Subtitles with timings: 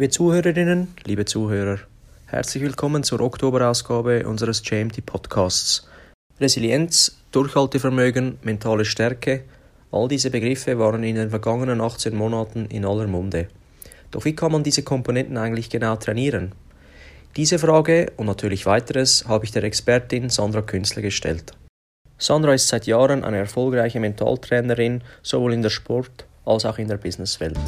[0.00, 1.78] Liebe Zuhörerinnen, liebe Zuhörer,
[2.24, 5.86] herzlich willkommen zur Oktoberausgabe unseres JMT Podcasts.
[6.40, 9.42] Resilienz, Durchhaltevermögen, mentale Stärke,
[9.92, 13.48] all diese Begriffe waren in den vergangenen 18 Monaten in aller Munde.
[14.10, 16.52] Doch wie kann man diese Komponenten eigentlich genau trainieren?
[17.36, 21.52] Diese Frage und natürlich weiteres habe ich der Expertin Sandra Künstler gestellt.
[22.16, 26.96] Sandra ist seit Jahren eine erfolgreiche Mentaltrainerin sowohl in der Sport- als auch in der
[26.96, 27.58] Businesswelt.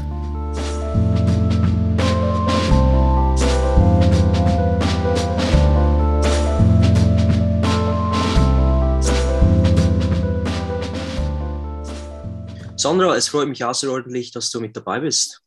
[12.83, 15.41] Sandra, es freut mich außerordentlich, dass du mit dabei bist.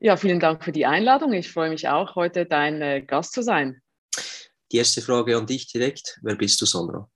[0.00, 1.34] Ja, vielen Dank für die Einladung.
[1.34, 3.82] Ich freue mich auch, heute dein äh, Gast zu sein.
[4.72, 6.18] Die erste Frage an dich direkt.
[6.22, 7.06] Wer bist du, Sandra?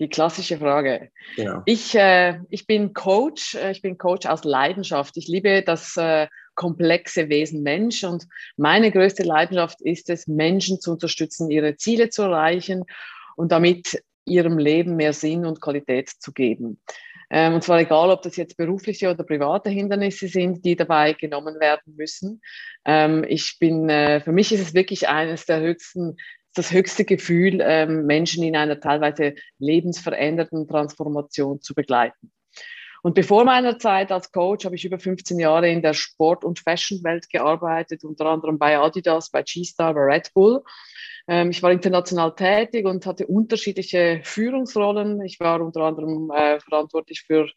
[0.00, 1.12] Die klassische Frage.
[1.36, 1.62] Genau.
[1.64, 3.54] Ich, äh, ich bin Coach.
[3.54, 5.16] Äh, ich bin Coach aus Leidenschaft.
[5.16, 10.90] Ich liebe das äh, komplexe Wesen Mensch und meine größte Leidenschaft ist es, Menschen zu
[10.90, 12.82] unterstützen, ihre Ziele zu erreichen
[13.36, 16.80] und damit ihrem Leben mehr Sinn und Qualität zu geben.
[17.30, 21.60] Ähm, und zwar egal, ob das jetzt berufliche oder private Hindernisse sind, die dabei genommen
[21.60, 22.42] werden müssen.
[22.84, 26.16] Ähm, ich bin, äh, für mich ist es wirklich eines der höchsten
[26.54, 32.32] das höchste Gefühl, ähm, Menschen in einer teilweise lebensverändernden Transformation zu begleiten.
[33.02, 36.58] Und bevor meiner Zeit als Coach habe ich über 15 Jahre in der Sport- und
[36.58, 40.62] Fashionwelt gearbeitet, unter anderem bei Adidas, bei G-Star, bei Red Bull
[41.26, 45.22] ich war international tätig und hatte unterschiedliche Führungsrollen.
[45.22, 47.48] Ich war unter anderem äh, verantwortlich für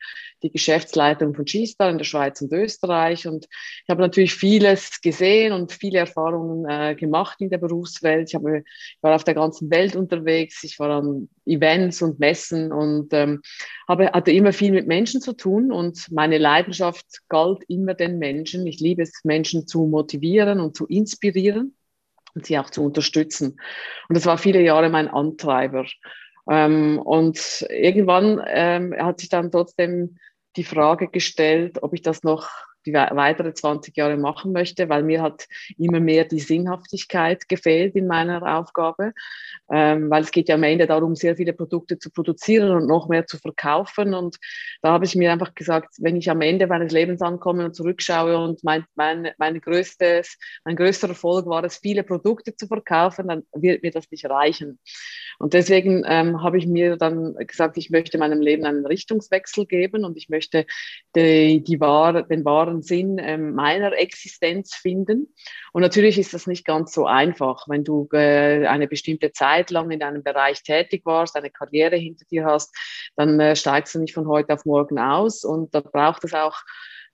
[0.44, 3.28] die Geschäftsleitung von G-Star in der Schweiz und Österreich.
[3.28, 8.30] Und ich habe natürlich vieles gesehen und viele Erfahrungen äh, gemacht in der Berufswelt.
[8.30, 10.64] Ich, habe, ich war auf der ganzen Welt unterwegs.
[10.64, 13.42] Ich war an Events und Messen und ähm,
[13.88, 15.72] habe, hatte immer viel mit Menschen zu tun.
[15.72, 18.68] Und meine Leidenschaft galt immer den Menschen.
[18.68, 21.76] Ich liebe es, Menschen zu motivieren und zu inspirieren
[22.36, 23.60] und sie auch zu unterstützen.
[24.10, 25.86] Und das war viele Jahre mein Antreiber.
[26.50, 30.18] Ähm, und irgendwann ähm, hat sich dann trotzdem
[30.56, 32.50] die Frage gestellt, ob ich das noch
[32.86, 38.08] die weitere 20 Jahre machen möchte, weil mir hat immer mehr die Sinnhaftigkeit gefehlt in
[38.08, 39.14] meiner Aufgabe,
[39.72, 43.08] ähm, weil es geht ja am Ende darum, sehr viele Produkte zu produzieren und noch
[43.08, 44.14] mehr zu verkaufen.
[44.14, 44.38] Und
[44.82, 48.38] da habe ich mir einfach gesagt, wenn ich am Ende meines Lebens ankomme und zurückschaue
[48.38, 53.44] und mein, mein, mein, größtes, mein größter Erfolg war es, viele Produkte zu verkaufen, dann
[53.54, 54.80] wird mir das nicht reichen.
[55.40, 60.06] Und deswegen ähm, habe ich mir dann gesagt, ich möchte meinem Leben einen Richtungswechsel geben
[60.06, 60.66] und ich möchte
[61.16, 65.34] die, die wahre, den wahren Sinn ähm, meiner Existenz finden.
[65.72, 69.92] Und natürlich ist das nicht ganz so einfach, wenn du äh, eine bestimmte Zeit lang
[69.92, 72.76] in einem Bereich tätig warst, eine Karriere hinter dir hast,
[73.16, 76.62] dann äh, steigst du nicht von heute auf morgen aus und da braucht es auch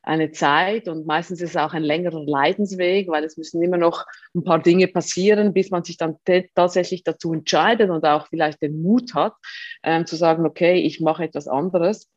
[0.01, 4.05] eine Zeit und meistens ist es auch ein längerer Leidensweg, weil es müssen immer noch
[4.33, 6.15] ein paar Dinge passieren, bis man sich dann
[6.55, 9.33] tatsächlich dazu entscheidet und auch vielleicht den Mut hat,
[9.83, 12.09] ähm, zu sagen, okay, ich mache etwas anderes.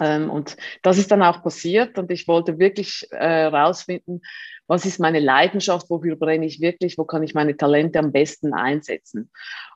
[0.00, 4.26] Ähm, und das ist dann auch passiert und ich wollte wirklich herausfinden, äh,
[4.66, 8.52] was ist meine Leidenschaft, wofür brenne ich wirklich, wo kann ich meine Talente am besten
[8.52, 9.30] einsetzen.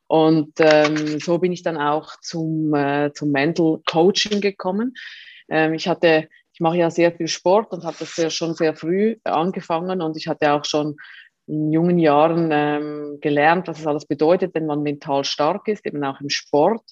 [0.07, 4.95] Und ähm, so bin ich dann auch zum, äh, zum Mental Coaching gekommen.
[5.49, 8.75] Ähm, ich hatte ich mache ja sehr viel Sport und habe das sehr, schon sehr
[8.77, 10.97] früh angefangen und ich hatte auch schon
[11.47, 16.03] in jungen Jahren ähm, gelernt, was es alles bedeutet, wenn man mental stark ist, eben
[16.05, 16.83] auch im Sport.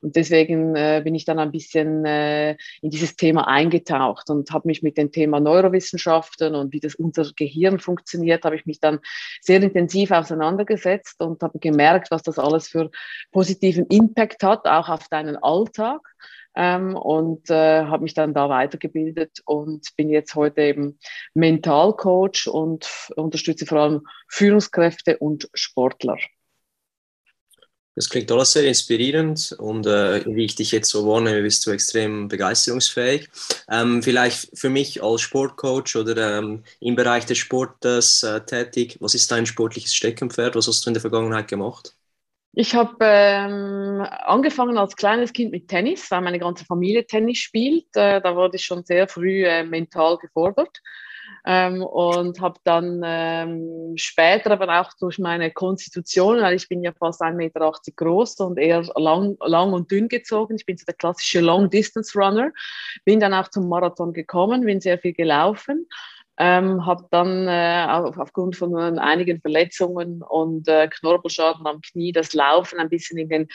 [0.00, 4.68] Und deswegen äh, bin ich dann ein bisschen äh, in dieses Thema eingetaucht und habe
[4.68, 9.00] mich mit dem Thema Neurowissenschaften und wie das unser Gehirn funktioniert, habe ich mich dann
[9.42, 12.90] sehr intensiv auseinandergesetzt und habe gemerkt, was das alles für
[13.30, 16.00] positiven Impact hat, auch auf deinen Alltag
[16.54, 20.98] ähm, und äh, habe mich dann da weitergebildet und bin jetzt heute eben
[21.34, 26.18] Mentalcoach und unterstütze vor allem Führungskräfte und Sportler.
[27.96, 31.70] Das klingt alles sehr inspirierend und äh, wie ich dich jetzt so wahrnehme, bist du
[31.70, 33.28] extrem begeisterungsfähig.
[33.68, 39.14] Ähm, vielleicht für mich als Sportcoach oder ähm, im Bereich des Sportes äh, tätig, was
[39.14, 40.54] ist dein sportliches Steckenpferd?
[40.54, 41.94] Was hast du in der Vergangenheit gemacht?
[42.52, 47.86] Ich habe ähm, angefangen als kleines Kind mit Tennis, weil meine ganze Familie Tennis spielt.
[47.94, 50.80] Äh, da wurde ich schon sehr früh äh, mental gefordert.
[51.46, 56.92] Ähm, und habe dann ähm, später aber auch durch meine Konstitution, weil ich bin ja
[56.92, 60.94] fast 1,80 Meter groß und eher lang, lang und dünn gezogen, ich bin so der
[60.94, 62.50] klassische Long-Distance-Runner,
[63.04, 65.86] bin dann auch zum Marathon gekommen, bin sehr viel gelaufen
[66.42, 72.32] Ähm, habe dann äh, auf, aufgrund von einigen Verletzungen und äh, Knorpelschaden am Knie das
[72.32, 73.48] Laufen ein bisschen in den,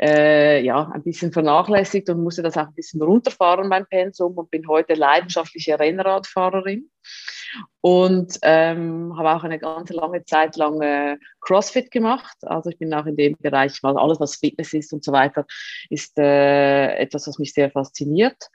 [0.00, 4.50] äh, ja, ein bisschen vernachlässigt und musste das auch ein bisschen runterfahren beim Pensum und
[4.50, 6.90] bin heute leidenschaftliche Rennradfahrerin
[7.80, 12.36] und ähm, habe auch eine ganz lange Zeit lang äh, CrossFit gemacht.
[12.42, 15.46] Also ich bin auch in dem Bereich, weil alles, was Fitness ist und so weiter,
[15.88, 18.48] ist äh, etwas, was mich sehr fasziniert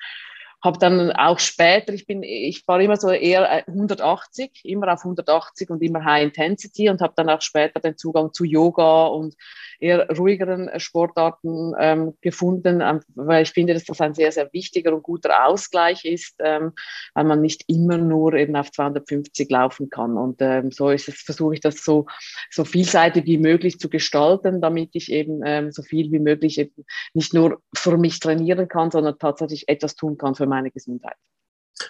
[0.62, 5.04] habe dann auch später, ich bin, ich war immer so eher 180, äh, immer auf
[5.04, 9.36] 180 und immer High Intensity und habe dann auch später den Zugang zu Yoga und
[9.80, 14.94] eher ruhigeren Sportarten ähm, gefunden, ähm, weil ich finde, dass das ein sehr, sehr wichtiger
[14.94, 16.74] und guter Ausgleich ist, ähm,
[17.14, 20.18] weil man nicht immer nur eben auf 250 laufen kann.
[20.18, 22.08] Und ähm, so ist es, versuche ich das so,
[22.52, 26.86] so vielseitig wie möglich zu gestalten, damit ich eben ähm, so viel wie möglich eben
[27.14, 31.16] nicht nur für mich trainieren kann, sondern tatsächlich etwas tun kann für meine Gesundheit.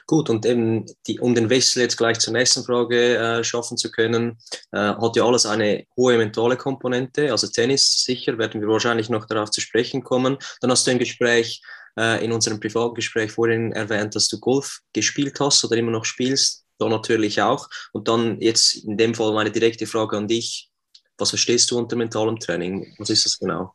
[0.06, 3.92] Gut, und eben die, um den Wechsel jetzt gleich zur nächsten Frage äh, schaffen zu
[3.92, 4.38] können,
[4.72, 7.32] äh, hat ja alles eine hohe mentale Komponente.
[7.32, 10.38] Also Tennis sicher, werden wir wahrscheinlich noch darauf zu sprechen kommen.
[10.62, 11.62] Dann hast du im Gespräch,
[11.98, 16.66] äh, in unserem Privatgespräch vorhin erwähnt, dass du Golf gespielt hast oder immer noch spielst.
[16.78, 17.68] Da natürlich auch.
[17.92, 20.70] Und dann jetzt in dem Fall meine direkte Frage an dich.
[21.18, 22.96] Was verstehst du unter mentalem Training?
[23.00, 23.74] Was ist das genau?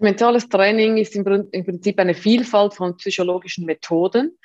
[0.00, 4.38] Mentales Training ist im, Prinzip eine Vielfalt von psychologischen Methoden,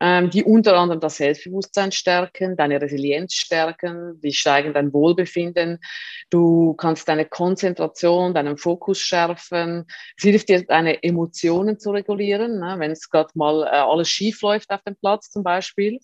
[0.00, 5.78] ähm, die unter anderem das Selbstbewusstsein stärken, deine Resilienz stärken, die steigen dein Wohlbefinden.
[6.30, 9.84] Du kannst deine Konzentration, deinen Fokus schärfen.
[10.16, 12.76] Es hilft dir, deine Emotionen zu regulieren, ne?
[12.78, 16.00] wenn es gerade mal äh, alles schief läuft auf dem Platz zum Beispiel.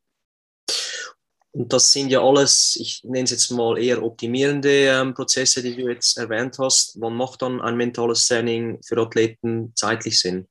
[1.52, 5.74] Und das sind ja alles, ich nenne es jetzt mal eher optimierende ähm, Prozesse, die
[5.74, 7.00] du jetzt erwähnt hast.
[7.00, 10.46] Wann macht dann ein mentales Training für Athleten zeitlich Sinn?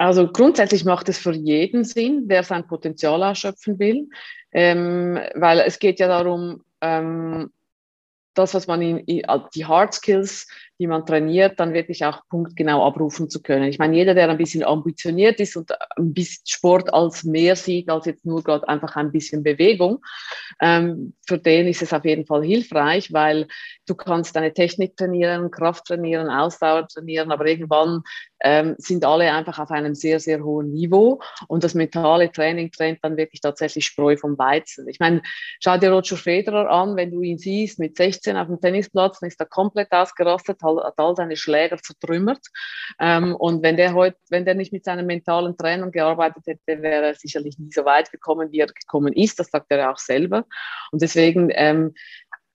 [0.00, 4.08] Also grundsätzlich macht es für jeden Sinn, wer sein Potenzial ausschöpfen will.
[4.50, 7.50] Ähm, weil es geht ja darum, ähm,
[8.32, 9.22] das, was man in, in,
[9.54, 10.48] die Hard Skills,
[10.80, 13.64] die man trainiert, dann wirklich auch punktgenau abrufen zu können.
[13.64, 17.90] Ich meine, jeder, der ein bisschen ambitioniert ist und ein bisschen Sport als mehr sieht,
[17.90, 19.98] als jetzt nur gerade einfach ein bisschen Bewegung,
[20.58, 23.46] ähm, für den ist es auf jeden Fall hilfreich, weil
[23.86, 28.02] du kannst deine Technik trainieren, Kraft trainieren, Ausdauer trainieren, aber irgendwann
[28.42, 33.00] ähm, sind alle einfach auf einem sehr, sehr hohen Niveau und das mentale Training trennt
[33.02, 34.88] dann wirklich tatsächlich Spreu vom Weizen.
[34.88, 35.20] Ich meine,
[35.62, 39.28] schau dir Roger Federer an, wenn du ihn siehst mit 16 auf dem Tennisplatz, dann
[39.28, 42.44] ist er komplett ausgerastet, hat all seine Schläger zertrümmert
[42.98, 47.06] ähm, und wenn der heute, wenn der nicht mit seinen mentalen Trainern gearbeitet hätte, wäre
[47.06, 50.44] er sicherlich nie so weit gekommen, wie er gekommen ist, das sagt er auch selber.
[50.92, 51.94] Und deswegen ähm,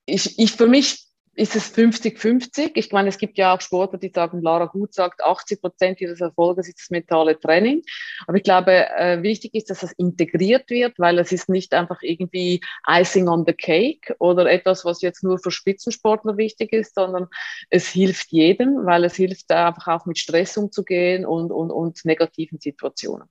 [0.05, 2.71] ich, ich für mich ist es 50-50.
[2.75, 6.21] Ich meine, es gibt ja auch Sportler, die sagen, Lara Gut sagt, 80 Prozent ihres
[6.21, 7.83] Erfolges ist das mentale Training.
[8.25, 12.01] Aber ich glaube, äh, wichtig ist, dass das integriert wird, weil es ist nicht einfach
[12.01, 17.27] irgendwie Icing on the Cake oder etwas, was jetzt nur für Spitzensportler wichtig ist, sondern
[17.69, 22.59] es hilft jedem, weil es hilft einfach auch mit Stress umzugehen und, und, und negativen
[22.59, 23.27] Situationen.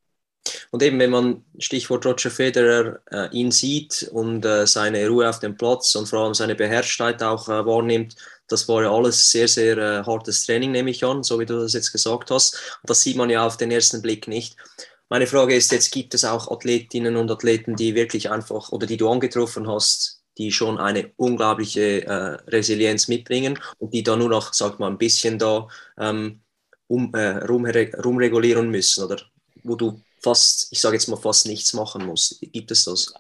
[0.71, 5.39] Und eben, wenn man, Stichwort Roger Federer, äh, ihn sieht und äh, seine Ruhe auf
[5.39, 8.17] dem Platz und vor allem seine Beherrschtheit auch äh, wahrnimmt,
[8.49, 11.61] das war ja alles sehr, sehr äh, hartes Training, nehme ich an, so wie du
[11.61, 12.55] das jetzt gesagt hast.
[12.83, 14.57] Und das sieht man ja auf den ersten Blick nicht.
[15.09, 18.97] Meine Frage ist jetzt, gibt es auch Athletinnen und Athleten, die wirklich einfach oder die
[18.97, 24.53] du angetroffen hast, die schon eine unglaubliche äh, Resilienz mitbringen und die da nur noch,
[24.53, 26.41] sag mal, ein bisschen da ähm,
[26.89, 29.23] um, äh, rumregulieren müssen oder
[29.63, 32.39] wo du fast, ich sage jetzt mal, fast nichts machen muss.
[32.41, 33.15] Gibt es das?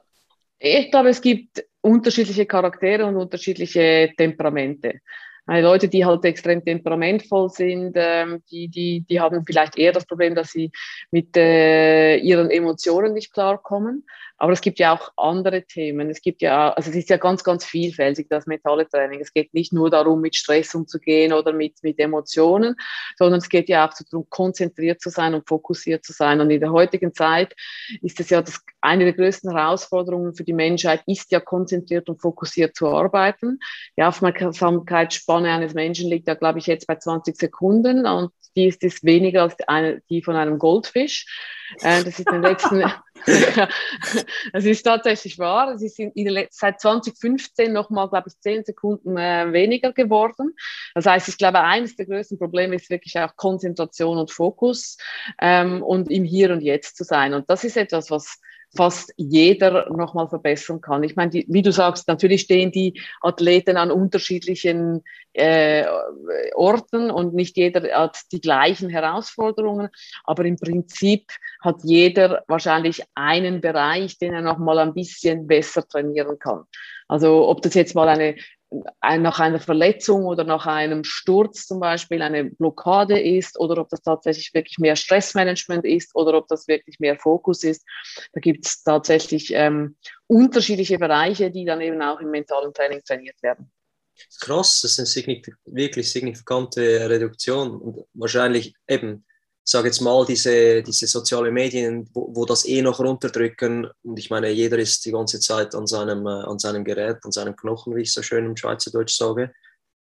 [0.58, 5.00] Ich glaube, es gibt unterschiedliche Charaktere und unterschiedliche Temperamente.
[5.46, 10.34] Leute, die halt extrem temperamentvoll sind, ähm, die, die, die haben vielleicht eher das Problem,
[10.34, 10.70] dass sie
[11.10, 14.06] mit äh, ihren Emotionen nicht klarkommen.
[14.36, 16.10] Aber es gibt ja auch andere Themen.
[16.10, 19.20] Es gibt ja, also es ist ja ganz, ganz vielfältig, das mentale Training.
[19.20, 22.74] Es geht nicht nur darum, mit Stress umzugehen oder mit, mit Emotionen,
[23.16, 26.40] sondern es geht ja auch darum, konzentriert zu sein und fokussiert zu sein.
[26.40, 27.54] Und in der heutigen Zeit
[28.02, 32.20] ist es ja das, eine der größten Herausforderungen für die Menschheit, ist ja konzentriert und
[32.20, 33.58] fokussiert zu arbeiten.
[33.96, 38.82] Die Aufmerksamkeitsspanne eines Menschen liegt ja, glaube ich, jetzt bei 20 Sekunden und die ist,
[38.82, 39.56] ist weniger als
[40.10, 41.26] die von einem Goldfisch.
[41.80, 42.82] Äh, das ist in den letzten,
[44.52, 45.74] das ist tatsächlich wahr.
[45.74, 50.54] Es in, in, seit 2015 nochmal, glaube ich, 10 Sekunden äh, weniger geworden.
[50.94, 54.98] Das heißt, ich glaube, eines der größten Probleme ist wirklich auch Konzentration und Fokus
[55.40, 57.34] ähm, und im Hier und Jetzt zu sein.
[57.34, 58.40] Und das ist etwas, was
[58.74, 61.02] fast jeder nochmal verbessern kann.
[61.02, 65.02] Ich meine, die, wie du sagst, natürlich stehen die Athleten an unterschiedlichen
[65.32, 65.84] äh,
[66.54, 69.88] Orten und nicht jeder hat die gleichen Herausforderungen,
[70.24, 76.38] aber im Prinzip hat jeder wahrscheinlich einen Bereich, den er nochmal ein bisschen besser trainieren
[76.38, 76.64] kann.
[77.08, 78.36] Also ob das jetzt mal eine
[79.02, 84.02] nach einer Verletzung oder nach einem Sturz zum Beispiel eine Blockade ist oder ob das
[84.02, 87.84] tatsächlich wirklich mehr Stressmanagement ist oder ob das wirklich mehr Fokus ist.
[88.32, 93.42] Da gibt es tatsächlich ähm, unterschiedliche Bereiche, die dann eben auch im mentalen Training trainiert
[93.42, 93.70] werden.
[94.40, 99.24] Krass, das ist eine wirklich signifikante Reduktion und wahrscheinlich eben
[99.64, 103.88] sage jetzt mal, diese, diese sozialen Medien, wo, wo, das eh noch runterdrücken.
[104.02, 107.32] Und ich meine, jeder ist die ganze Zeit an seinem, äh, an seinem Gerät, an
[107.32, 109.54] seinem Knochen, wie ich so schön im Schweizerdeutsch sage.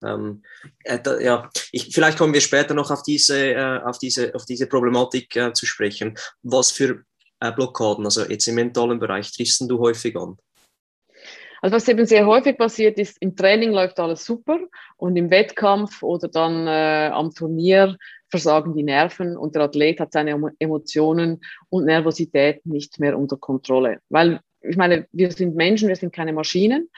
[0.02, 0.42] Ähm,
[0.84, 4.46] äh, da, ja, ich, vielleicht kommen wir später noch auf diese, äh, auf diese, auf
[4.46, 6.16] diese Problematik äh, zu sprechen.
[6.42, 7.04] Was für
[7.40, 10.38] äh, Blockaden, also jetzt im mentalen Bereich, triffst du häufig an?
[11.60, 14.58] Also was eben sehr häufig passiert ist, im Training läuft alles super
[14.96, 17.96] und im Wettkampf oder dann äh, am Turnier
[18.32, 24.00] versagen die Nerven und der Athlet hat seine Emotionen und Nervosität nicht mehr unter Kontrolle.
[24.08, 26.88] Weil ich meine, wir sind Menschen, wir sind keine Maschinen.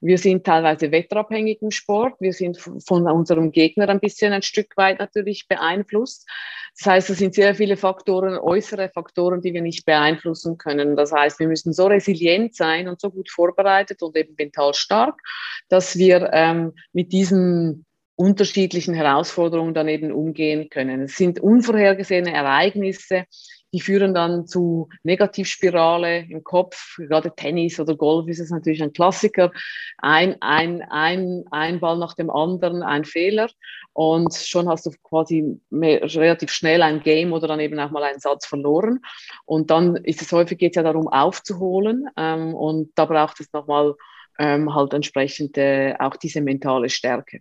[0.00, 2.14] Wir sind teilweise wetterabhängig im Sport.
[2.18, 6.28] Wir sind von unserem Gegner ein bisschen ein Stück weit natürlich beeinflusst.
[6.76, 10.96] Das heißt, es sind sehr viele Faktoren, äußere Faktoren, die wir nicht beeinflussen können.
[10.96, 15.20] Das heißt, wir müssen so resilient sein und so gut vorbereitet und eben mental stark,
[15.68, 17.84] dass wir ähm, mit diesen
[18.16, 21.02] unterschiedlichen Herausforderungen dann eben umgehen können.
[21.02, 23.26] Es sind unvorhergesehene Ereignisse,
[23.74, 26.96] die führen dann zu Negativspirale im Kopf.
[26.96, 29.50] Gerade Tennis oder Golf ist es natürlich ein Klassiker.
[29.98, 33.50] Ein, ein, ein, ein Ball nach dem anderen, ein Fehler.
[33.92, 38.04] Und schon hast du quasi mehr, relativ schnell ein Game oder dann eben auch mal
[38.04, 39.00] einen Satz verloren.
[39.44, 42.06] Und dann ist es häufig geht es ja darum aufzuholen.
[42.16, 43.96] Ähm, und da braucht es nochmal
[44.38, 47.40] ähm, halt entsprechend äh, auch diese mentale Stärke.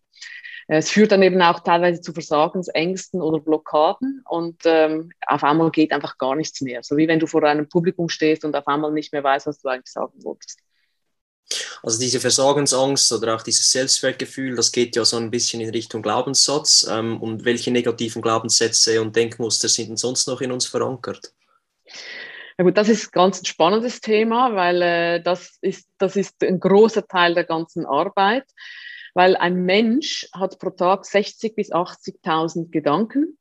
[0.67, 5.91] Es führt dann eben auch teilweise zu Versagensängsten oder Blockaden und ähm, auf einmal geht
[5.91, 6.84] einfach gar nichts mehr.
[6.84, 9.60] So wie wenn du vor einem Publikum stehst und auf einmal nicht mehr weißt, was
[9.60, 10.60] du eigentlich sagen wolltest.
[11.84, 16.01] Also diese Versagensangst oder auch dieses Selbstwertgefühl, das geht ja so ein bisschen in Richtung
[16.01, 16.88] Glaubenssatz.
[16.89, 21.34] Ähm, und welche negativen Glaubenssätze und Denkmuster sind denn sonst noch in uns verankert?
[22.58, 26.60] Ja gut, das ist ganz ein spannendes Thema, weil äh, das, ist, das ist ein
[26.60, 28.46] großer Teil der ganzen Arbeit
[29.13, 33.38] weil ein Mensch hat pro Tag 60 bis 80.000 Gedanken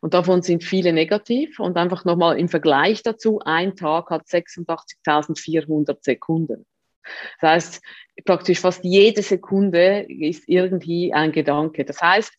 [0.00, 1.58] und davon sind viele negativ.
[1.60, 6.66] Und einfach nochmal im Vergleich dazu, ein Tag hat 86.400 Sekunden.
[7.40, 7.82] Das heißt,
[8.24, 11.84] praktisch fast jede Sekunde ist irgendwie ein Gedanke.
[11.84, 12.32] Das heißt,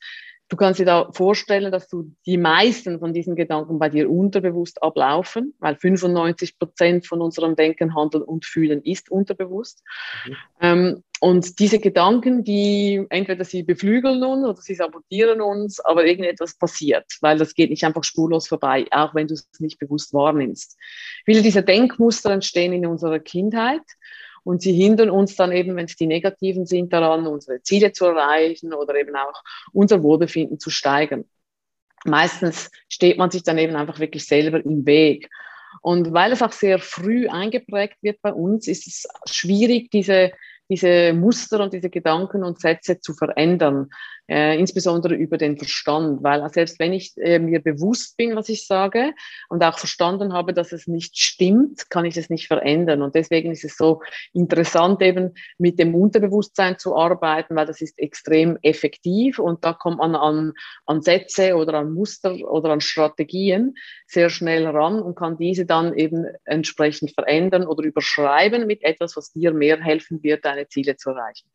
[0.50, 4.82] du kannst dir da vorstellen, dass du die meisten von diesen Gedanken bei dir unterbewusst
[4.84, 9.84] ablaufen, weil 95 Prozent von unserem Denken, Handeln und Fühlen ist unterbewusst.
[10.26, 10.36] Mhm.
[10.62, 16.58] Ähm, und diese Gedanken, die entweder sie beflügeln uns oder sie sabotieren uns, aber irgendetwas
[16.58, 20.78] passiert, weil das geht nicht einfach spurlos vorbei, auch wenn du es nicht bewusst wahrnimmst.
[21.26, 23.82] Viele dieser Denkmuster entstehen in unserer Kindheit
[24.50, 28.06] und sie hindern uns dann eben, wenn es die negativen sind, daran, unsere Ziele zu
[28.06, 31.26] erreichen oder eben auch unser Wohlbefinden zu steigern.
[32.04, 35.30] Meistens steht man sich dann eben einfach wirklich selber im Weg.
[35.84, 40.32] Und weil es auch sehr früh eingeprägt wird bei uns, ist es schwierig, diese
[40.70, 43.90] diese Muster und diese Gedanken und Sätze zu verändern,
[44.30, 48.68] äh, insbesondere über den Verstand, weil selbst wenn ich äh, mir bewusst bin, was ich
[48.68, 49.14] sage
[49.50, 53.02] und auch verstanden habe, dass es nicht stimmt, kann ich es nicht verändern.
[53.02, 57.98] Und deswegen ist es so interessant, eben mit dem Unterbewusstsein zu arbeiten, weil das ist
[57.98, 60.54] extrem effektiv und da kommt man an,
[60.86, 63.74] an Sätze oder an Muster oder an Strategien
[64.06, 69.32] sehr schnell ran und kann diese dann eben entsprechend verändern oder überschreiben mit etwas, was
[69.32, 71.50] dir mehr helfen wird, deine Ziele zu erreichen.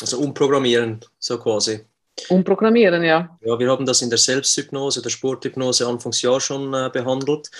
[0.00, 1.80] Also umprogrammieren, so quasi.
[2.28, 3.38] Umprogrammieren, ja.
[3.40, 7.50] Ja, wir haben das in der Selbsthypnose, der Sporthypnose Anfangsjahr schon äh, behandelt.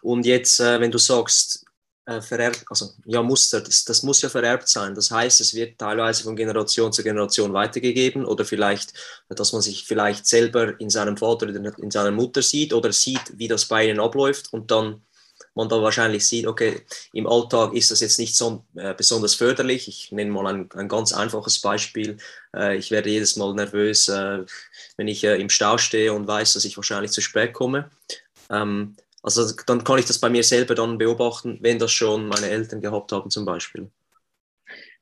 [0.00, 1.64] Und jetzt, äh, wenn du sagst,
[2.04, 4.94] äh, vererbt, also ja, Muster, das, das muss ja vererbt sein.
[4.94, 8.92] Das heißt, es wird teilweise von Generation zu Generation weitergegeben oder vielleicht,
[9.28, 13.38] dass man sich vielleicht selber in seinem Vater oder in seiner Mutter sieht oder sieht,
[13.38, 15.02] wie das bei ihnen abläuft und dann
[15.54, 16.82] man da wahrscheinlich sieht, okay,
[17.12, 19.88] im Alltag ist das jetzt nicht so äh, besonders förderlich.
[19.88, 22.16] Ich nenne mal ein, ein ganz einfaches Beispiel.
[22.54, 24.44] Äh, ich werde jedes Mal nervös, äh,
[24.96, 27.90] wenn ich äh, im Stau stehe und weiß, dass ich wahrscheinlich zu spät komme.
[28.50, 32.48] Ähm, also dann kann ich das bei mir selber dann beobachten, wenn das schon meine
[32.48, 33.90] Eltern gehabt haben zum Beispiel.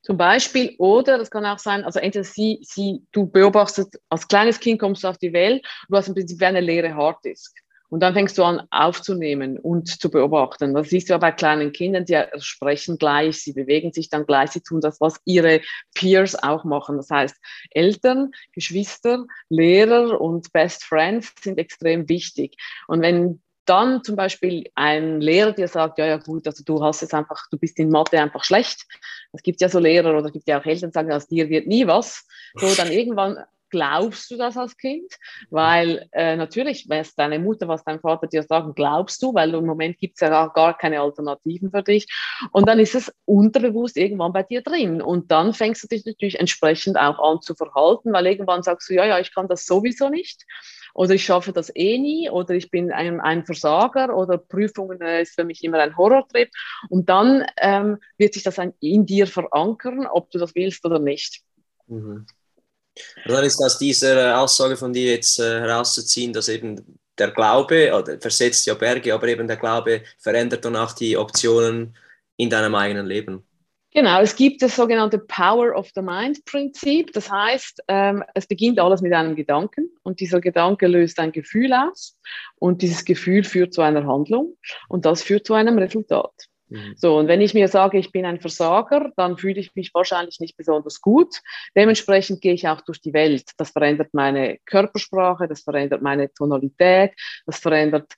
[0.02, 4.58] Zum Beispiel, oder das kann auch sein, also entweder sie, sie, du beobachtest, als kleines
[4.58, 7.54] Kind kommst du auf die Welt, du hast im Prinzip eine leere Harddisk.
[7.90, 10.74] Und dann fängst du an aufzunehmen und zu beobachten.
[10.74, 14.52] Das siehst du ja bei kleinen Kindern, die sprechen gleich, sie bewegen sich dann gleich,
[14.52, 15.60] sie tun das, was ihre
[15.94, 16.96] Peers auch machen.
[16.96, 17.36] Das heißt,
[17.70, 22.56] Eltern, Geschwister, Lehrer und Best Friends sind extrem wichtig.
[22.86, 27.02] Und wenn dann zum Beispiel ein Lehrer dir sagt, ja, ja gut, also du hast
[27.02, 28.86] es einfach, du bist in Mathe einfach schlecht.
[29.32, 31.48] Es gibt ja so Lehrer oder es gibt ja auch Eltern, die sagen, aus dir
[31.48, 32.26] wird nie was.
[32.54, 33.38] So, dann irgendwann
[33.70, 35.12] glaubst du das als Kind?
[35.50, 39.66] Weil äh, natürlich, was deine Mutter, was dein Vater dir sagen, glaubst du, weil im
[39.66, 42.06] Moment gibt es ja gar, keine Alternativen für dich.
[42.52, 45.00] Und dann ist es unterbewusst irgendwann bei dir drin.
[45.00, 48.94] Und dann fängst du dich natürlich entsprechend auch an zu verhalten, weil irgendwann sagst du,
[48.94, 50.44] ja, ja, ich kann das sowieso nicht
[50.94, 55.22] oder ich schaffe das eh nie oder ich bin ein, ein Versager oder Prüfungen äh,
[55.22, 56.50] ist für mich immer ein Horrortrip.
[56.88, 61.42] Und dann ähm, wird sich das in dir verankern, ob du das willst oder nicht.
[61.86, 62.26] Mhm.
[63.24, 67.92] Und dann ist aus dieser Aussage von dir jetzt äh, herauszuziehen, dass eben der Glaube,
[67.94, 71.96] oder versetzt ja Berge, aber eben der Glaube verändert dann auch die Optionen
[72.36, 73.44] in deinem eigenen Leben.
[73.92, 77.12] Genau, es gibt das sogenannte Power of the Mind Prinzip.
[77.12, 81.72] Das heißt, ähm, es beginnt alles mit einem Gedanken und dieser Gedanke löst ein Gefühl
[81.72, 82.16] aus
[82.56, 84.56] und dieses Gefühl führt zu einer Handlung
[84.88, 86.32] und das führt zu einem Resultat.
[86.70, 86.94] Mhm.
[86.96, 90.40] So, und wenn ich mir sage, ich bin ein Versager, dann fühle ich mich wahrscheinlich
[90.40, 91.40] nicht besonders gut.
[91.76, 93.50] Dementsprechend gehe ich auch durch die Welt.
[93.58, 97.12] Das verändert meine Körpersprache, das verändert meine Tonalität,
[97.46, 98.14] das verändert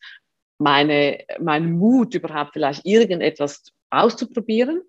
[0.58, 4.82] meine, meinen Mut, überhaupt vielleicht irgendetwas auszuprobieren.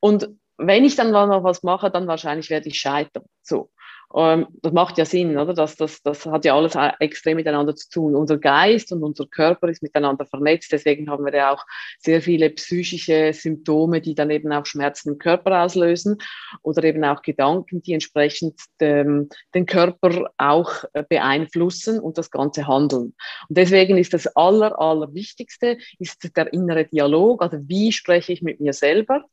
[0.00, 3.24] Und wenn ich dann noch was mache, dann wahrscheinlich werde ich scheitern.
[3.42, 3.70] So.
[4.14, 5.52] Ähm, das macht ja Sinn, oder?
[5.52, 8.14] Das, das, das hat ja alles extrem miteinander zu tun.
[8.14, 10.72] Unser Geist und unser Körper ist miteinander vernetzt.
[10.72, 11.64] Deswegen haben wir ja auch
[11.98, 16.18] sehr viele psychische Symptome, die dann eben auch Schmerzen im Körper auslösen
[16.62, 22.66] oder eben auch Gedanken, die entsprechend dem, den Körper auch äh, beeinflussen und das ganze
[22.66, 23.14] Handeln.
[23.48, 27.42] Und deswegen ist das aller, allerwichtigste ist der innere Dialog.
[27.42, 29.24] Also wie spreche ich mit mir selber?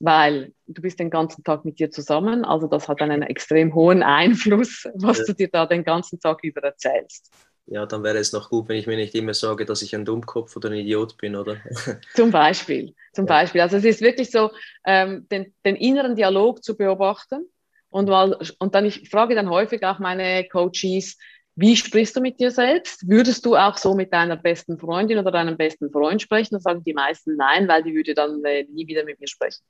[0.00, 4.02] Weil du bist den ganzen Tag mit dir zusammen, also das hat einen extrem hohen
[4.02, 5.24] Einfluss, was ja.
[5.26, 7.30] du dir da den ganzen Tag über erzählst.
[7.66, 10.04] Ja, dann wäre es noch gut, wenn ich mir nicht immer sage, dass ich ein
[10.04, 11.56] Dummkopf oder ein Idiot bin, oder?
[12.14, 13.32] Zum Beispiel, zum ja.
[13.32, 13.62] Beispiel.
[13.62, 14.50] Also es ist wirklich so,
[14.84, 17.46] ähm, den, den inneren Dialog zu beobachten
[17.88, 21.16] und, mal, und dann ich frage dann häufig auch meine Coaches,
[21.56, 23.08] wie sprichst du mit dir selbst?
[23.08, 26.54] Würdest du auch so mit deiner besten Freundin oder deinem besten Freund sprechen?
[26.54, 29.62] Dann sagen die meisten nein, weil die würde dann äh, nie wieder mit mir sprechen.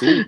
[0.00, 0.26] Cool.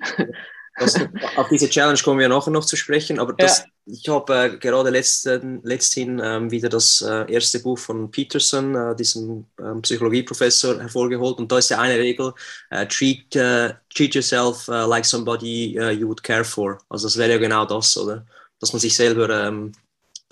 [0.78, 0.98] Das,
[1.36, 3.64] auf diese Challenge kommen wir nachher noch zu sprechen, aber das, ja.
[3.84, 8.96] ich habe äh, gerade letzten, letzthin ähm, wieder das äh, erste Buch von Peterson, äh,
[8.96, 12.32] diesem ähm, Psychologieprofessor, hervorgeholt und da ist ja eine Regel,
[12.70, 16.78] äh, treat, äh, treat yourself uh, like somebody you would care for.
[16.88, 18.24] Also das wäre ja genau das, oder?
[18.58, 19.72] Dass man sich selber ähm,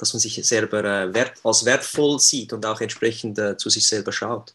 [0.01, 3.87] dass man sich selber äh, wert, als wertvoll sieht und auch entsprechend äh, zu sich
[3.87, 4.55] selber schaut.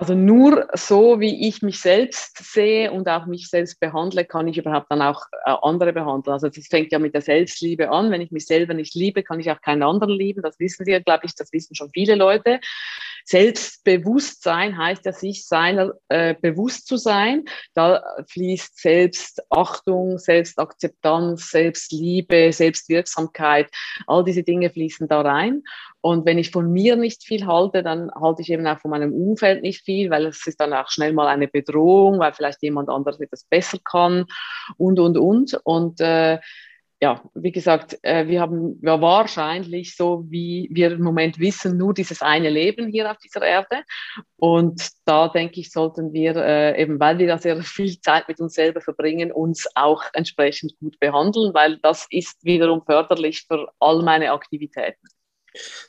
[0.00, 4.56] Also nur so, wie ich mich selbst sehe und auch mich selbst behandle, kann ich
[4.56, 6.34] überhaupt dann auch äh, andere behandeln.
[6.34, 8.12] Also das fängt ja mit der Selbstliebe an.
[8.12, 10.40] Wenn ich mich selber nicht liebe, kann ich auch keinen anderen lieben.
[10.40, 12.60] Das wissen wir, glaube ich, das wissen schon viele Leute.
[13.28, 17.44] Selbstbewusstsein heißt ja, sich seiner äh, bewusst zu sein.
[17.74, 23.68] Da fließt Selbstachtung, Selbstakzeptanz, Selbstliebe, Selbstwirksamkeit.
[24.06, 25.62] All diese Dinge fließen da rein.
[26.00, 29.12] Und wenn ich von mir nicht viel halte, dann halte ich eben auch von meinem
[29.12, 32.88] Umfeld nicht viel, weil es ist dann auch schnell mal eine Bedrohung, weil vielleicht jemand
[32.88, 34.24] anderes etwas besser kann
[34.78, 35.60] und, und, und.
[35.64, 36.38] Und äh,
[37.00, 41.94] ja, wie gesagt, äh, wir haben ja wahrscheinlich so, wie wir im Moment wissen, nur
[41.94, 43.84] dieses eine Leben hier auf dieser Erde.
[44.36, 48.40] Und da denke ich, sollten wir äh, eben, weil wir da sehr viel Zeit mit
[48.40, 54.02] uns selber verbringen, uns auch entsprechend gut behandeln, weil das ist wiederum förderlich für all
[54.02, 55.06] meine Aktivitäten.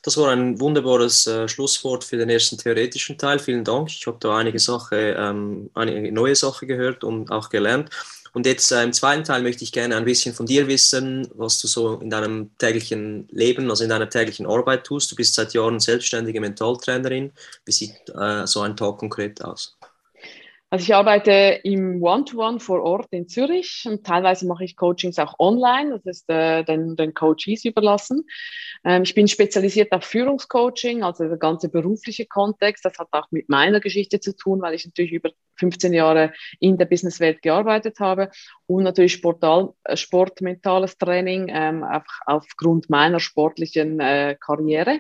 [0.04, 3.40] Das war ein wunderbares äh, Schlusswort für den ersten theoretischen Teil.
[3.40, 3.90] Vielen Dank.
[3.90, 7.90] Ich habe da einige Sache, ähm, einige neue Sachen gehört und auch gelernt.
[8.34, 11.60] Und jetzt äh, im zweiten Teil möchte ich gerne ein bisschen von dir wissen, was
[11.60, 15.12] du so in deinem täglichen Leben, also in deiner täglichen Arbeit tust.
[15.12, 17.32] Du bist seit Jahren selbstständige Mentaltrainerin.
[17.66, 19.78] Wie sieht äh, so ein Tag konkret aus?
[20.72, 25.18] Also ich arbeite im One-to-One -One vor Ort in Zürich und teilweise mache ich Coachings
[25.18, 28.24] auch online, das ist äh, den, den Coaches überlassen.
[28.86, 32.86] Ähm, ich bin spezialisiert auf Führungscoaching, also der ganze berufliche Kontext.
[32.86, 36.78] Das hat auch mit meiner Geschichte zu tun, weil ich natürlich über 15 Jahre in
[36.78, 38.30] der Businesswelt gearbeitet habe
[38.68, 45.00] und natürlich Sportal, äh, sportmentales Training ähm, auf, aufgrund meiner sportlichen äh, Karriere.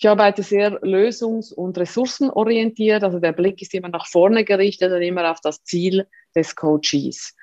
[0.00, 5.02] Ich arbeite sehr lösungs- und ressourcenorientiert, also der Blick ist immer nach vorne gerichtet und
[5.02, 6.06] immer auf das Ziel
[6.36, 7.34] des Coaches.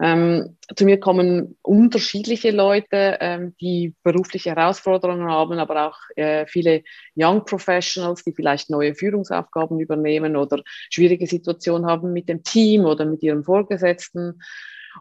[0.00, 6.84] Ähm, zu mir kommen unterschiedliche Leute, ähm, die berufliche Herausforderungen haben, aber auch äh, viele
[7.16, 13.04] Young Professionals, die vielleicht neue Führungsaufgaben übernehmen oder schwierige Situationen haben mit dem Team oder
[13.04, 14.40] mit ihrem Vorgesetzten.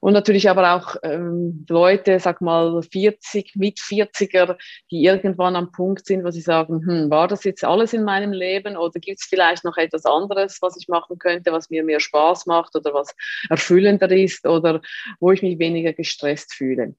[0.01, 4.57] Und natürlich aber auch ähm, Leute, sag mal 40, mit 40er,
[4.91, 8.31] die irgendwann am Punkt sind, wo sie sagen, hm, war das jetzt alles in meinem
[8.31, 11.99] Leben oder gibt es vielleicht noch etwas anderes, was ich machen könnte, was mir mehr
[11.99, 13.15] Spaß macht oder was
[13.49, 14.81] erfüllender ist oder
[15.19, 16.95] wo ich mich weniger gestresst fühle.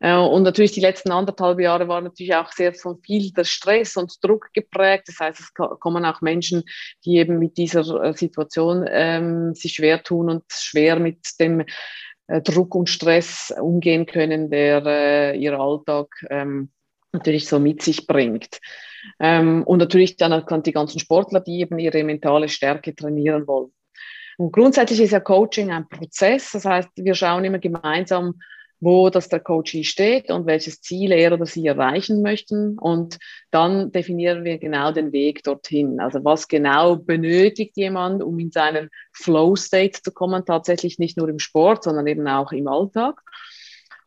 [0.00, 3.96] Äh, und natürlich die letzten anderthalb Jahre waren natürlich auch sehr von viel der Stress
[3.96, 5.04] und Druck geprägt.
[5.08, 6.64] Das heißt, es kommen auch Menschen,
[7.04, 11.64] die eben mit dieser äh, Situation ähm, sich schwer tun und schwer mit dem
[12.42, 16.70] Druck und Stress umgehen können, der äh, ihr Alltag ähm,
[17.12, 18.60] natürlich so mit sich bringt.
[19.18, 23.72] Ähm, und natürlich dann die ganzen Sportler, die eben ihre mentale Stärke trainieren wollen.
[24.38, 26.52] Und grundsätzlich ist ja Coaching ein Prozess.
[26.52, 28.40] Das heißt, wir schauen immer gemeinsam,
[28.80, 32.78] wo das der Coach steht und welches Ziel er oder sie erreichen möchten.
[32.78, 33.18] Und
[33.50, 36.00] dann definieren wir genau den Weg dorthin.
[36.00, 41.28] Also was genau benötigt jemand, um in seinen Flow State zu kommen, tatsächlich nicht nur
[41.28, 43.20] im Sport, sondern eben auch im Alltag.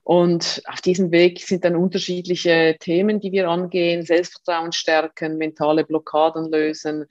[0.04, 6.52] Und auf diesem Weg sind dann unterschiedliche Themen, die wir angehen, Selbstvertrauen stärken, mentale Blockaden
[6.52, 7.06] lösen,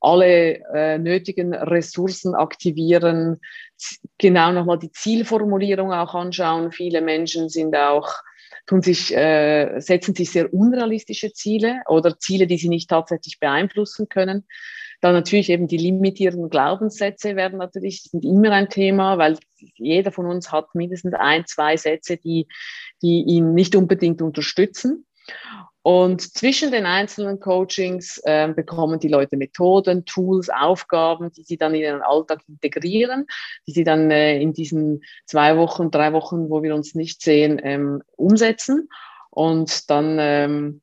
[0.00, 3.40] alle äh, nötigen Ressourcen aktivieren,
[4.18, 6.70] genau nochmal die Zielformulierung auch anschauen.
[6.70, 8.14] Viele Menschen sind auch
[8.66, 14.08] tun sich, äh, setzen sich sehr unrealistische Ziele oder Ziele, die sie nicht tatsächlich beeinflussen
[14.08, 14.46] können.
[15.00, 19.38] Dann natürlich eben die limitierenden Glaubenssätze werden natürlich sind immer ein Thema, weil
[19.76, 22.46] jeder von uns hat mindestens ein, zwei Sätze, die,
[23.02, 25.06] die ihn nicht unbedingt unterstützen.
[25.82, 31.76] Und zwischen den einzelnen Coachings äh, bekommen die Leute Methoden, Tools, Aufgaben, die sie dann
[31.76, 33.26] in ihren Alltag integrieren,
[33.68, 37.60] die sie dann äh, in diesen zwei Wochen, drei Wochen, wo wir uns nicht sehen,
[37.62, 38.88] ähm, umsetzen.
[39.30, 40.80] Und dann ähm,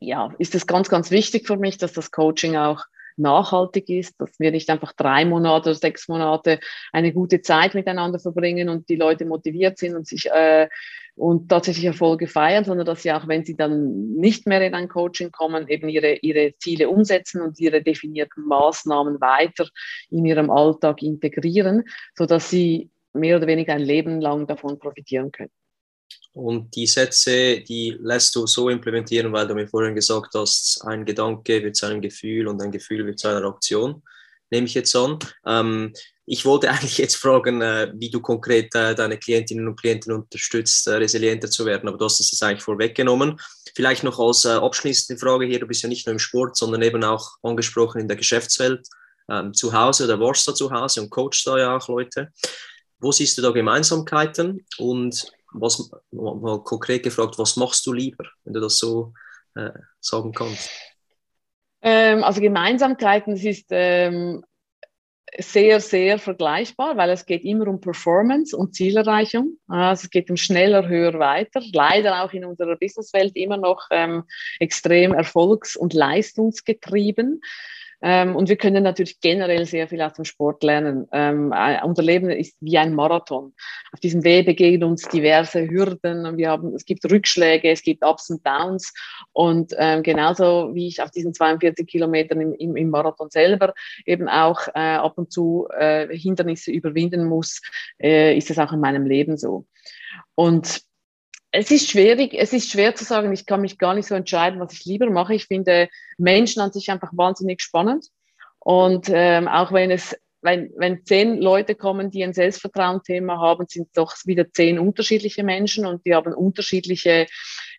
[0.00, 2.84] ja, ist es ganz, ganz wichtig für mich, dass das Coaching auch
[3.18, 6.60] nachhaltig ist, dass wir nicht einfach drei Monate oder sechs Monate
[6.92, 10.68] eine gute Zeit miteinander verbringen und die Leute motiviert sind und sich äh,
[11.16, 14.88] und tatsächlich Erfolge feiern, sondern dass sie auch, wenn sie dann nicht mehr in ein
[14.88, 19.66] Coaching kommen, eben ihre, ihre Ziele umsetzen und ihre definierten Maßnahmen weiter
[20.10, 25.32] in ihrem Alltag integrieren, so dass sie mehr oder weniger ein Leben lang davon profitieren
[25.32, 25.50] können.
[26.36, 31.06] Und die Sätze, die lässt du so implementieren, weil du mir vorhin gesagt hast, ein
[31.06, 34.02] Gedanke wird zu einem Gefühl und ein Gefühl wird zu einer Aktion,
[34.50, 35.18] nehme ich jetzt an.
[35.46, 35.94] Ähm,
[36.26, 40.86] ich wollte eigentlich jetzt fragen, äh, wie du konkret äh, deine Klientinnen und Klienten unterstützt,
[40.88, 43.40] äh, resilienter zu werden, aber du hast es jetzt eigentlich vorweggenommen.
[43.74, 46.82] Vielleicht noch als äh, abschließende Frage hier, du bist ja nicht nur im Sport, sondern
[46.82, 48.86] eben auch angesprochen in der Geschäftswelt,
[49.30, 52.30] ähm, zu Hause oder warst du zu Hause und coachst da ja auch Leute.
[52.98, 58.54] Wo siehst du da Gemeinsamkeiten und was, mal konkret gefragt, was machst du lieber, wenn
[58.54, 59.12] du das so
[59.54, 60.70] äh, sagen kannst?
[61.82, 64.44] Ähm, also Gemeinsamkeiten, es ist ähm,
[65.38, 69.58] sehr, sehr vergleichbar, weil es geht immer um Performance und Zielerreichung.
[69.68, 71.60] Also es geht um schneller, höher, weiter.
[71.72, 74.24] Leider auch in unserer Businesswelt immer noch ähm,
[74.60, 77.40] extrem erfolgs- und leistungsgetrieben.
[78.02, 81.08] Ähm, und wir können natürlich generell sehr viel aus dem Sport lernen.
[81.12, 83.54] Ähm, äh, unser Leben ist wie ein Marathon.
[83.92, 86.36] Auf diesem Weg begegnen uns diverse Hürden.
[86.36, 88.92] Wir haben, es gibt Rückschläge, es gibt Ups und Downs.
[89.32, 93.72] Und ähm, genauso wie ich auf diesen 42 Kilometern im, im, im Marathon selber
[94.04, 97.60] eben auch äh, ab und zu äh, Hindernisse überwinden muss,
[98.00, 99.66] äh, ist es auch in meinem Leben so.
[100.34, 100.85] Und
[101.58, 104.60] es ist schwierig, es ist schwer zu sagen, ich kann mich gar nicht so entscheiden,
[104.60, 105.34] was ich lieber mache.
[105.34, 105.88] Ich finde
[106.18, 108.08] Menschen an sich einfach wahnsinnig spannend.
[108.58, 113.88] Und ähm, auch wenn es, wenn, wenn zehn Leute kommen, die ein Selbstvertrauen-Thema haben, sind
[113.94, 117.26] doch wieder zehn unterschiedliche Menschen und die haben unterschiedliche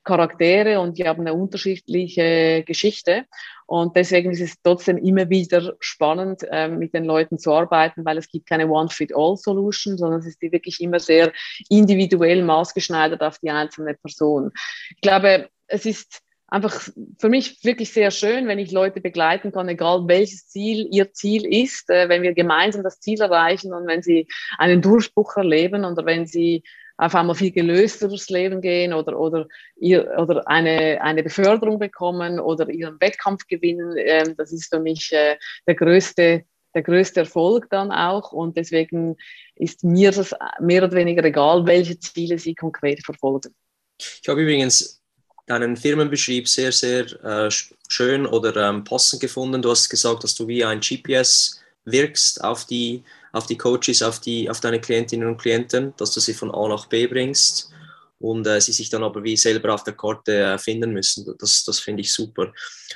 [0.08, 3.26] Charaktere und die haben eine unterschiedliche Geschichte.
[3.66, 8.18] Und deswegen ist es trotzdem immer wieder spannend, äh, mit den Leuten zu arbeiten, weil
[8.18, 11.34] es gibt keine One-Fit-All-Solution, sondern es ist wirklich immer sehr
[11.70, 14.52] individuell maßgeschneidert auf die einzelne Person.
[14.96, 16.88] Ich glaube, es ist einfach
[17.20, 21.46] für mich wirklich sehr schön, wenn ich Leute begleiten kann, egal welches Ziel ihr Ziel
[21.46, 26.06] ist, äh, wenn wir gemeinsam das Ziel erreichen und wenn sie einen Durchbruch erleben oder
[26.06, 26.64] wenn sie
[26.98, 32.40] auf einmal viel gelöster durchs Leben gehen oder, oder, ihr, oder eine, eine Beförderung bekommen
[32.40, 33.96] oder ihren Wettkampf gewinnen.
[33.98, 36.44] Ähm, das ist für mich äh, der größte
[36.76, 38.32] der größte Erfolg dann auch.
[38.32, 39.18] Und deswegen
[39.56, 43.56] ist mir das mehr oder weniger egal, welche Ziele Sie konkret verfolgen.
[44.00, 45.02] Ich habe übrigens
[45.48, 47.50] deinen Firmenbeschrieb sehr, sehr äh,
[47.88, 49.62] schön oder ähm, passend gefunden.
[49.62, 53.04] Du hast gesagt, dass du wie ein GPS wirkst auf die,
[53.38, 56.68] auf die Coaches, auf, die, auf deine Klientinnen und Klienten, dass du sie von A
[56.68, 57.72] nach B bringst
[58.20, 61.36] und äh, sie sich dann aber wie selber auf der Karte äh, finden müssen.
[61.38, 62.52] Das, das finde ich super.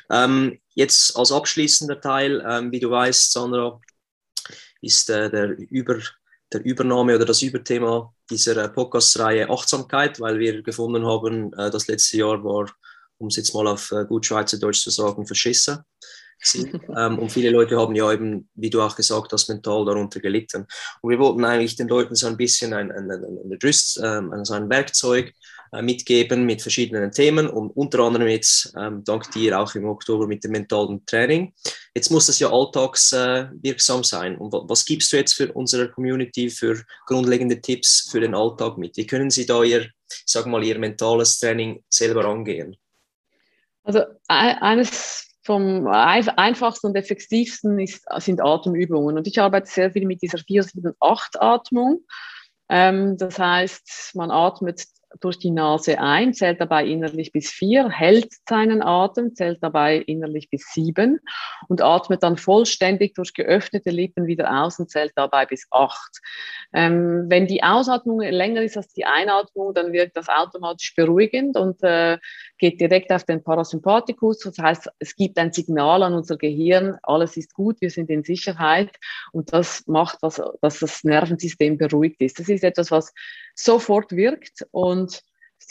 [0.10, 3.80] Ähm, jetzt als abschließender Teil, ähm, wie du weißt, Sandra,
[4.82, 6.00] ist äh, der, Über,
[6.52, 11.88] der Übernahme oder das Überthema dieser äh, Podcast-Reihe Achtsamkeit, weil wir gefunden haben, äh, das
[11.88, 12.72] letzte Jahr war,
[13.18, 15.80] um es jetzt mal auf äh, gut Schweizerdeutsch zu sagen, verschissen.
[16.98, 20.66] ähm, und viele Leute haben ja eben, wie du auch gesagt hast, mental darunter gelitten.
[21.02, 24.32] Und wir wollten eigentlich den Leuten so ein bisschen ein, ein, ein, ein Rüst, ähm,
[24.44, 25.34] so ein Werkzeug
[25.74, 30.28] äh, mitgeben mit verschiedenen Themen und unter anderem jetzt ähm, dank dir auch im Oktober
[30.28, 31.54] mit dem mentalen Training.
[31.96, 34.38] Jetzt muss das ja alltagswirksam äh, sein.
[34.38, 38.98] Und was gibst du jetzt für unsere Community für grundlegende Tipps für den Alltag mit?
[38.98, 39.90] Wie können Sie da Ihr,
[40.26, 42.76] sag mal, Ihr mentales Training selber angehen?
[43.84, 49.18] Also eines vom einfachsten und effektivsten ist, sind Atemübungen.
[49.18, 52.06] Und ich arbeite sehr viel mit dieser 4-7-8-Atmung.
[52.70, 54.86] Ähm, das heißt, man atmet
[55.20, 60.50] durch die Nase ein, zählt dabei innerlich bis vier, hält seinen Atem, zählt dabei innerlich
[60.50, 61.20] bis sieben
[61.68, 66.20] und atmet dann vollständig durch geöffnete Lippen wieder aus und zählt dabei bis acht.
[66.74, 71.84] Ähm, wenn die Ausatmung länger ist als die Einatmung, dann wirkt das automatisch beruhigend und
[71.84, 72.18] äh,
[72.58, 74.40] geht direkt auf den Parasympathikus.
[74.40, 78.24] Das heißt, es gibt ein Signal an unser Gehirn, alles ist gut, wir sind in
[78.24, 78.96] Sicherheit
[79.32, 82.40] und das macht, was, dass das Nervensystem beruhigt ist.
[82.40, 83.14] Das ist etwas, was
[83.56, 85.01] sofort wirkt und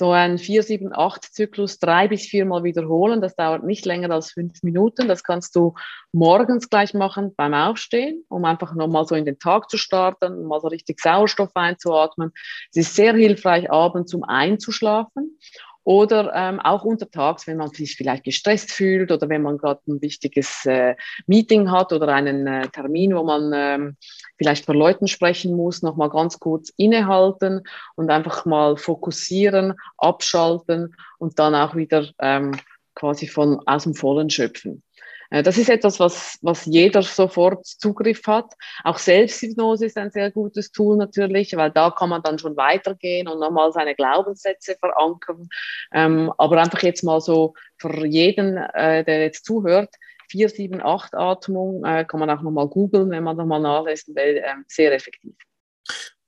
[0.00, 3.20] so ein 4-7-8-Zyklus drei bis viermal wiederholen.
[3.20, 5.08] Das dauert nicht länger als fünf Minuten.
[5.08, 5.74] Das kannst du
[6.12, 10.60] morgens gleich machen beim Aufstehen, um einfach nochmal so in den Tag zu starten, mal
[10.60, 12.32] so richtig Sauerstoff einzuatmen.
[12.70, 15.38] Es ist sehr hilfreich abends, um einzuschlafen.
[15.90, 20.00] Oder ähm, auch untertags, wenn man sich vielleicht gestresst fühlt oder wenn man gerade ein
[20.00, 20.94] wichtiges äh,
[21.26, 23.96] Meeting hat oder einen äh, Termin, wo man ähm,
[24.38, 27.62] vielleicht vor Leuten sprechen muss, nochmal ganz kurz innehalten
[27.96, 32.52] und einfach mal fokussieren, abschalten und dann auch wieder ähm,
[32.94, 34.84] quasi von aus dem Vollen schöpfen.
[35.30, 38.52] Äh, das ist etwas, was, was jeder sofort Zugriff hat.
[38.84, 43.28] Auch Selbsthypnose ist ein sehr gutes Tool natürlich, weil da kann man dann schon weitergehen
[43.28, 45.48] und nochmal seine Glaubenssätze verankern.
[45.92, 49.94] Ähm, aber einfach jetzt mal so für jeden, äh, der jetzt zuhört,
[50.30, 54.36] 4, 7, 8 Atmung, äh, kann man auch nochmal googeln, wenn man nochmal nachlesen will,
[54.36, 55.34] äh, sehr effektiv.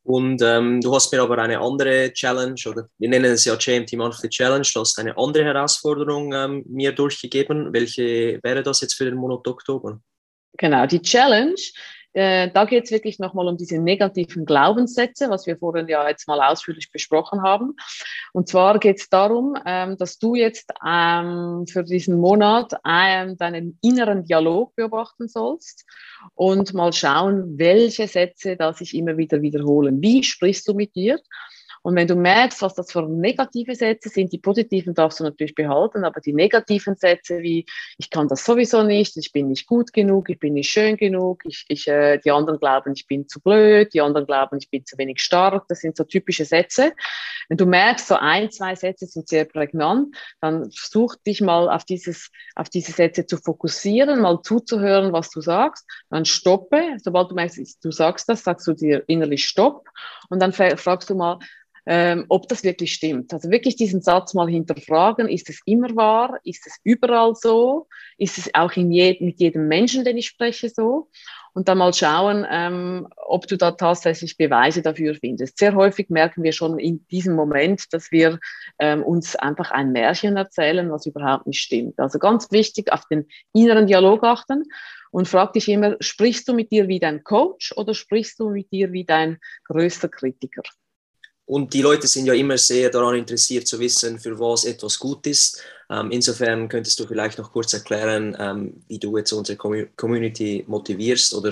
[0.05, 3.93] Und ähm, du hast mir aber eine andere Challenge, oder wir nennen es ja GMT
[3.93, 7.73] Monthly Challenge, du hast eine andere Herausforderung ähm, mir durchgegeben.
[7.73, 10.01] Welche wäre das jetzt für den Monat Oktober?
[10.59, 11.55] Genau, die Challenge
[12.13, 16.29] äh, da geht es wirklich nochmal um diese negativen Glaubenssätze, was wir vorhin ja jetzt
[16.29, 17.75] mal ausführlich besprochen haben.
[18.33, 23.79] Und zwar geht es darum, ähm, dass du jetzt ähm, für diesen Monat ähm, deinen
[23.83, 25.85] inneren Dialog beobachten sollst
[26.35, 30.01] und mal schauen, welche Sätze da sich immer wieder wiederholen.
[30.03, 31.19] Wie sprichst du mit dir?
[31.83, 35.55] Und wenn du merkst, was das für negative Sätze sind, die positiven darfst du natürlich
[35.55, 37.67] behalten, aber die negativen Sätze wie
[37.99, 41.43] ich kann das sowieso nicht, ich bin nicht gut genug, ich bin nicht schön genug,
[41.45, 44.87] ich, ich, äh, die anderen glauben, ich bin zu blöd, die anderen glauben, ich bin
[44.87, 46.93] zu wenig stark, das sind so typische Sätze.
[47.49, 51.85] Wenn du merkst, so ein, zwei Sätze sind sehr prägnant, dann versuch dich mal auf,
[51.85, 56.97] dieses, auf diese Sätze zu fokussieren, mal zuzuhören, was du sagst, dann stoppe.
[57.03, 59.89] Sobald du merkst, du sagst das, sagst du dir innerlich Stopp
[60.29, 61.39] und dann fragst du mal,
[61.87, 63.33] ähm, ob das wirklich stimmt.
[63.33, 66.39] Also wirklich diesen Satz mal hinterfragen, ist es immer wahr?
[66.45, 67.89] Ist es überall so?
[68.19, 71.09] Ist es auch in je mit jedem Menschen, den ich spreche, so?
[71.55, 75.59] Und dann mal schauen, ähm, ob du da tatsächlich Beweise dafür findest.
[75.59, 78.39] Sehr häufig merken wir schon in diesem Moment, dass wir
[78.79, 81.99] ähm, uns einfach ein Märchen erzählen, was überhaupt nicht stimmt.
[81.99, 84.65] Also ganz wichtig, auf den inneren Dialog achten
[85.11, 88.73] und frag dich immer, sprichst du mit dir wie dein Coach oder sprichst du mit
[88.73, 90.63] dir wie dein größter Kritiker?
[91.53, 95.27] Und die Leute sind ja immer sehr daran interessiert zu wissen, für was etwas gut
[95.27, 95.63] ist.
[95.91, 101.35] Ähm, insofern könntest du vielleicht noch kurz erklären, ähm, wie du jetzt unsere Community motivierst
[101.35, 101.51] oder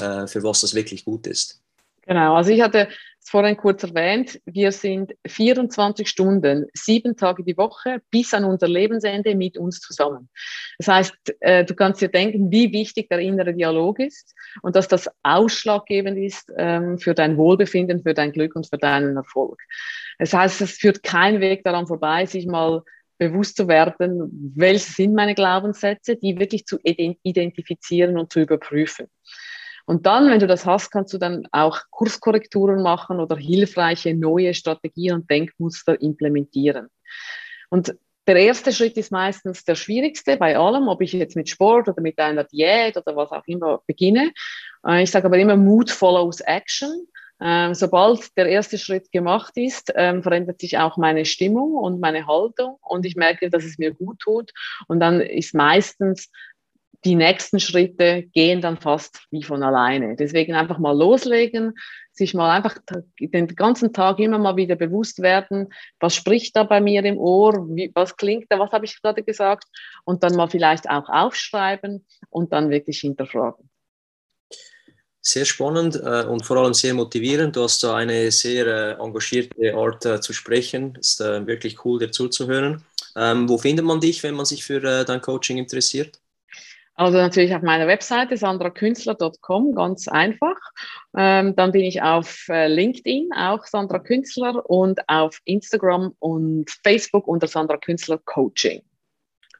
[0.00, 1.60] äh, für was das wirklich gut ist.
[2.06, 2.88] Genau, also ich hatte
[3.28, 9.34] vorhin kurz erwähnt, wir sind 24 Stunden, sieben Tage die Woche bis an unser Lebensende
[9.34, 10.28] mit uns zusammen.
[10.78, 14.88] Das heißt, äh, du kannst dir denken, wie wichtig der innere Dialog ist und dass
[14.88, 19.60] das ausschlaggebend ist ähm, für dein Wohlbefinden, für dein Glück und für deinen Erfolg.
[20.18, 22.82] Das heißt, es führt kein Weg daran vorbei, sich mal
[23.18, 29.08] bewusst zu werden, welche sind meine Glaubenssätze, die wirklich zu identifizieren und zu überprüfen.
[29.88, 34.52] Und dann, wenn du das hast, kannst du dann auch Kurskorrekturen machen oder hilfreiche neue
[34.52, 36.88] Strategien und Denkmuster implementieren.
[37.70, 37.96] Und
[38.26, 42.02] der erste Schritt ist meistens der schwierigste bei allem, ob ich jetzt mit Sport oder
[42.02, 44.32] mit einer Diät oder was auch immer beginne.
[44.86, 47.06] Äh, ich sage aber immer, Mood follows Action.
[47.40, 52.26] Ähm, sobald der erste Schritt gemacht ist, ähm, verändert sich auch meine Stimmung und meine
[52.26, 54.50] Haltung und ich merke, dass es mir gut tut.
[54.86, 56.30] Und dann ist meistens
[57.04, 60.16] die nächsten Schritte gehen dann fast wie von alleine.
[60.16, 61.74] Deswegen einfach mal loslegen,
[62.12, 62.76] sich mal einfach
[63.20, 65.68] den ganzen Tag immer mal wieder bewusst werden,
[66.00, 69.22] was spricht da bei mir im Ohr, wie, was klingt da, was habe ich gerade
[69.22, 69.64] gesagt
[70.04, 73.70] und dann mal vielleicht auch aufschreiben und dann wirklich hinterfragen.
[75.20, 77.54] Sehr spannend äh, und vor allem sehr motivierend.
[77.54, 80.96] Du hast da eine sehr äh, engagierte Art äh, zu sprechen.
[80.98, 82.84] Ist wirklich cool, dir zuzuhören.
[83.14, 86.18] Ähm, wo findet man dich, wenn man sich für dein Coaching interessiert?
[86.98, 90.56] Also natürlich auf meiner Webseite sandrakünstler.com, ganz einfach.
[91.16, 97.28] Ähm, dann bin ich auf äh, LinkedIn, auch Sandra Künstler, und auf Instagram und Facebook
[97.28, 98.82] unter Sandra Künstler Coaching.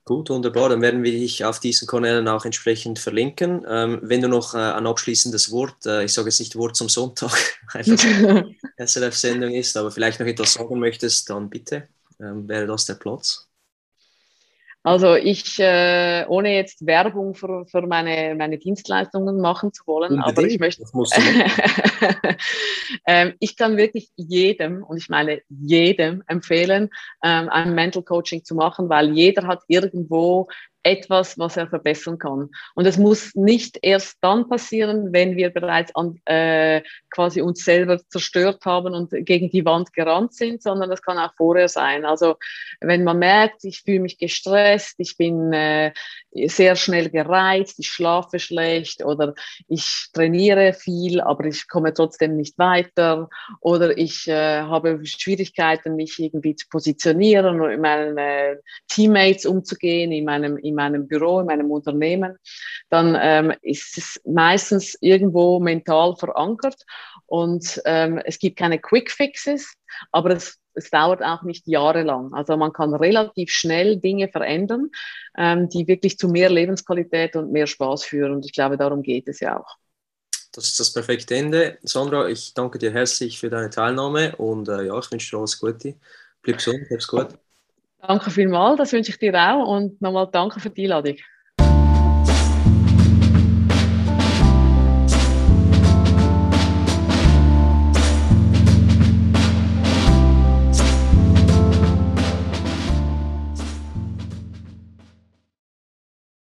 [0.05, 0.69] Gut, wunderbar.
[0.69, 3.65] Dann werden wir dich auf diesen Kanälen auch entsprechend verlinken.
[3.69, 6.89] Ähm, wenn du noch äh, ein abschließendes Wort, äh, ich sage jetzt nicht Wort zum
[6.89, 7.31] Sonntag,
[7.73, 8.03] einfach
[8.79, 11.87] SRF-Sendung ist, aber vielleicht noch etwas sagen möchtest, dann bitte,
[12.19, 13.48] ähm, wäre das der Platz.
[14.85, 20.39] Also ich, äh, ohne jetzt Werbung für, für meine, meine Dienstleistungen machen zu wollen, Unbedingt.
[20.39, 20.85] aber ich möchte,
[23.07, 26.91] ähm, ich kann wirklich jedem, und ich meine jedem empfehlen,
[27.25, 30.49] ähm, ein Mental Coaching zu machen, weil jeder hat irgendwo
[30.83, 32.51] etwas, was er verbessern kann.
[32.75, 38.01] Und es muss nicht erst dann passieren, wenn wir bereits an, äh, quasi uns selber
[38.09, 42.05] zerstört haben und gegen die Wand gerannt sind, sondern das kann auch vorher sein.
[42.05, 42.37] Also
[42.81, 45.93] wenn man merkt, ich fühle mich gestresst, ich bin äh,
[46.47, 49.35] sehr schnell gereizt, ich schlafe schlecht oder
[49.69, 53.29] ich trainiere viel, aber ich komme trotzdem nicht weiter
[53.61, 58.57] oder ich äh, habe Schwierigkeiten, mich irgendwie zu positionieren und mit meinen äh,
[58.89, 62.37] Teammates umzugehen, in meinem, in meinem Büro, in meinem Unternehmen,
[62.91, 66.77] dann ähm, ist es meistens irgendwo mental verankert
[67.27, 69.75] und ähm, es gibt keine Quick Fixes,
[70.13, 72.33] aber es, es dauert auch nicht jahrelang.
[72.33, 74.91] Also man kann relativ schnell Dinge verändern,
[75.37, 78.33] ähm, die wirklich zu mehr Lebensqualität und mehr Spaß führen.
[78.33, 79.77] Und ich glaube, darum geht es ja auch.
[80.53, 81.79] Das ist das perfekte Ende.
[81.83, 85.59] Sandra, ich danke dir herzlich für deine Teilnahme und äh, ja, ich wünsche dir alles
[85.59, 85.97] Gute.
[86.43, 87.48] Bleib gesund, hab's gut.
[88.01, 91.17] Danke vielmals, das wünsche ich dir auch und nochmal danke für die Einladung.